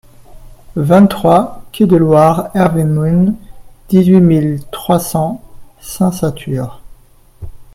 vingt-trois 0.77 1.61
quai 1.71 1.85
de 1.85 1.95
Loire 1.95 2.49
Hervé 2.55 2.83
Mhun, 2.85 3.35
dix-huit 3.87 4.19
mille 4.19 4.59
trois 4.71 4.99
cents 4.99 5.43
Saint-Satur 5.79 6.81